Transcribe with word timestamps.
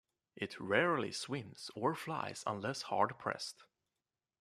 It 0.35 0.59
rarely 0.59 1.11
swims 1.11 1.69
or 1.75 1.93
flies 1.93 2.43
unless 2.47 2.81
hard 2.81 3.19
pressed. 3.19 3.65